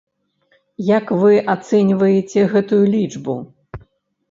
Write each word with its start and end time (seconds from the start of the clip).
Як 0.97 1.05
вы 1.25 1.33
ацэньваеце 1.55 2.47
гэтую 2.57 2.83
лічбу? 2.97 3.39